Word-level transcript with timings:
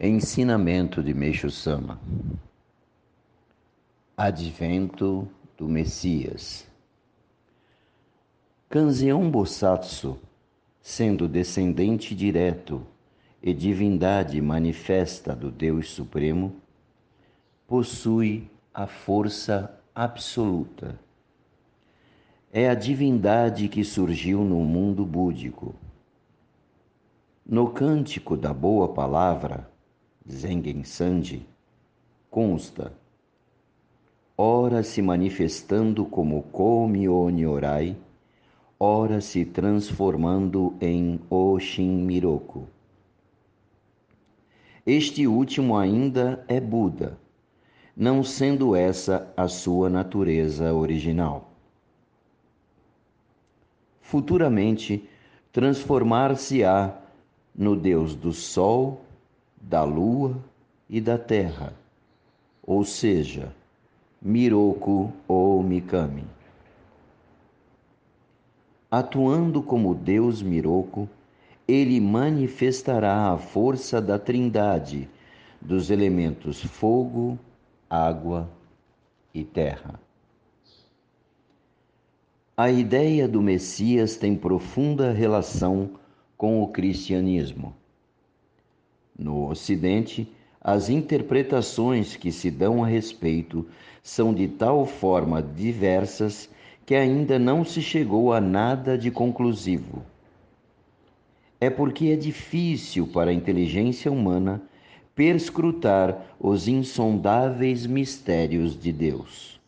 Ensinamento 0.00 1.02
de 1.02 1.12
Meixo 1.12 1.50
Sama 1.50 1.98
Advento 4.16 5.28
do 5.56 5.68
Messias 5.68 6.68
Kanzeon 8.68 9.28
Bosatsu, 9.28 10.16
sendo 10.80 11.26
descendente 11.26 12.14
direto 12.14 12.86
e 13.42 13.52
divindade 13.52 14.40
manifesta 14.40 15.34
do 15.34 15.50
Deus 15.50 15.90
Supremo, 15.90 16.54
possui 17.66 18.48
a 18.72 18.86
força 18.86 19.80
absoluta. 19.92 20.96
É 22.52 22.68
a 22.68 22.74
divindade 22.76 23.68
que 23.68 23.82
surgiu 23.82 24.44
no 24.44 24.60
mundo 24.60 25.04
búdico. 25.04 25.74
No 27.44 27.70
cântico 27.70 28.36
da 28.36 28.54
boa 28.54 28.86
palavra, 28.94 29.68
Zengen 30.30 30.84
Sandi, 30.84 31.48
consta, 32.30 32.92
ora 34.36 34.82
se 34.82 35.00
manifestando 35.00 36.04
como 36.04 36.42
Komi 36.42 37.08
Onyorai, 37.08 37.96
ora 38.78 39.22
se 39.22 39.46
transformando 39.46 40.76
em 40.82 41.18
Oshin 41.30 42.04
Miroku. 42.04 42.68
Este 44.84 45.26
último 45.26 45.78
ainda 45.78 46.44
é 46.46 46.60
Buda, 46.60 47.18
não 47.96 48.22
sendo 48.22 48.76
essa 48.76 49.32
a 49.34 49.48
sua 49.48 49.88
natureza 49.88 50.74
original. 50.74 51.50
Futuramente, 54.02 55.08
transformar-se-á 55.50 57.00
no 57.54 57.74
Deus 57.74 58.14
do 58.14 58.30
Sol 58.34 59.07
da 59.60 59.84
lua 59.84 60.36
e 60.88 61.00
da 61.00 61.18
terra, 61.18 61.72
ou 62.62 62.84
seja, 62.84 63.54
Miroku 64.20 65.12
ou 65.26 65.62
Mikami. 65.62 66.24
Atuando 68.90 69.62
como 69.62 69.94
Deus 69.94 70.42
Miroku, 70.42 71.08
ele 71.66 72.00
manifestará 72.00 73.32
a 73.32 73.38
força 73.38 74.00
da 74.00 74.18
Trindade 74.18 75.08
dos 75.60 75.90
elementos 75.90 76.62
fogo, 76.62 77.38
água 77.90 78.48
e 79.34 79.44
terra. 79.44 80.00
A 82.56 82.70
ideia 82.70 83.28
do 83.28 83.42
Messias 83.42 84.16
tem 84.16 84.34
profunda 84.34 85.12
relação 85.12 85.90
com 86.36 86.62
o 86.62 86.68
cristianismo. 86.68 87.74
No 89.18 89.50
Ocidente, 89.50 90.28
as 90.60 90.88
interpretações 90.88 92.14
que 92.14 92.30
se 92.30 92.52
dão 92.52 92.84
a 92.84 92.86
respeito 92.86 93.66
são 94.00 94.32
de 94.32 94.46
tal 94.46 94.86
forma 94.86 95.42
diversas 95.42 96.48
que 96.86 96.94
ainda 96.94 97.36
não 97.36 97.64
se 97.64 97.82
chegou 97.82 98.32
a 98.32 98.40
nada 98.40 98.96
de 98.96 99.10
conclusivo. 99.10 100.04
É 101.60 101.68
porque 101.68 102.10
é 102.10 102.16
difícil 102.16 103.08
para 103.08 103.32
a 103.32 103.34
inteligência 103.34 104.08
humana 104.08 104.62
perscrutar 105.16 106.36
os 106.38 106.68
insondáveis 106.68 107.86
mistérios 107.86 108.78
de 108.78 108.92
Deus. 108.92 109.60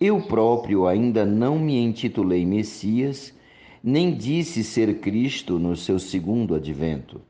Eu 0.00 0.20
próprio 0.20 0.88
ainda 0.88 1.24
não 1.24 1.60
me 1.60 1.78
intitulei 1.78 2.44
Messias, 2.44 3.32
nem 3.80 4.12
disse 4.12 4.64
ser 4.64 4.98
Cristo 4.98 5.60
no 5.60 5.76
seu 5.76 6.00
segundo 6.00 6.56
advento 6.56 7.20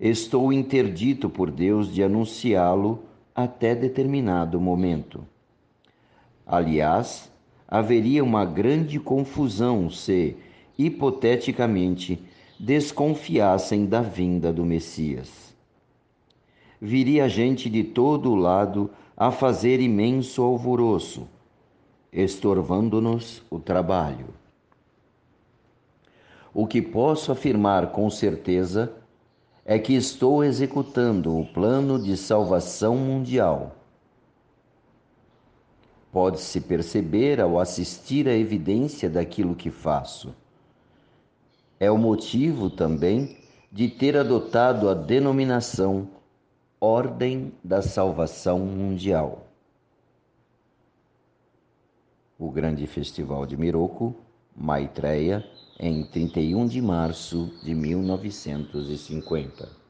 estou 0.00 0.52
interdito 0.52 1.28
por 1.28 1.50
Deus 1.50 1.92
de 1.92 2.02
anunciá-lo 2.02 3.02
até 3.34 3.74
determinado 3.74 4.60
momento. 4.60 5.26
Aliás, 6.46 7.30
haveria 7.66 8.22
uma 8.22 8.44
grande 8.44 8.98
confusão 8.98 9.90
se, 9.90 10.36
hipoteticamente, 10.78 12.22
desconfiassem 12.58 13.86
da 13.86 14.00
vinda 14.00 14.52
do 14.52 14.64
Messias. 14.64 15.54
Viria 16.80 17.28
gente 17.28 17.68
de 17.68 17.82
todo 17.82 18.30
o 18.30 18.36
lado 18.36 18.90
a 19.16 19.30
fazer 19.30 19.80
imenso 19.80 20.42
alvoroço, 20.42 21.28
estorvando-nos 22.12 23.42
o 23.50 23.58
trabalho. 23.58 24.26
O 26.54 26.66
que 26.66 26.80
posso 26.80 27.30
afirmar 27.30 27.88
com 27.88 28.08
certeza 28.08 28.92
é 29.70 29.78
que 29.78 29.92
estou 29.92 30.42
executando 30.42 31.38
o 31.38 31.44
plano 31.44 32.02
de 32.02 32.16
salvação 32.16 32.96
mundial. 32.96 33.76
Pode-se 36.10 36.58
perceber 36.58 37.38
ao 37.38 37.60
assistir 37.60 38.26
à 38.26 38.32
evidência 38.32 39.10
daquilo 39.10 39.54
que 39.54 39.70
faço. 39.70 40.34
É 41.78 41.90
o 41.90 41.98
motivo 41.98 42.70
também 42.70 43.36
de 43.70 43.90
ter 43.90 44.16
adotado 44.16 44.88
a 44.88 44.94
denominação 44.94 46.08
Ordem 46.80 47.52
da 47.62 47.82
Salvação 47.82 48.60
Mundial. 48.60 49.48
O 52.38 52.50
Grande 52.50 52.86
Festival 52.86 53.44
de 53.44 53.54
Miroco, 53.54 54.16
Maitreya, 54.56 55.44
em 55.80 56.02
31 56.02 56.66
de 56.66 56.82
março 56.82 57.50
de 57.62 57.74
1950. 57.74 59.87